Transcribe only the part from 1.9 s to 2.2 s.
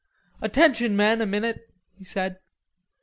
he